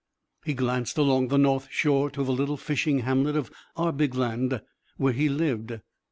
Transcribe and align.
He 0.43 0.55
glanced 0.55 0.97
along 0.97 1.27
the 1.27 1.37
north 1.37 1.67
shore 1.69 2.09
to 2.09 2.23
the 2.23 2.31
little 2.33 2.57
fishing 2.57 3.01
hamlet 3.01 3.35
of 3.35 3.51
Arbigland 3.77 4.59
where 4.97 5.13
he 5.13 5.29
lived. 5.29 5.79